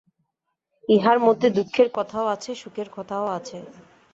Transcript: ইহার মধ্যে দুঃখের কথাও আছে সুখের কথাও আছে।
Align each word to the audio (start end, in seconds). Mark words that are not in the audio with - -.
ইহার 0.89 1.17
মধ্যে 1.19 1.47
দুঃখের 1.57 1.89
কথাও 1.93 2.25
আছে 2.27 2.51
সুখের 2.55 2.89
কথাও 2.93 3.25
আছে। 3.37 3.57